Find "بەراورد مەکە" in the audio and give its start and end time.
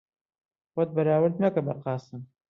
0.95-1.61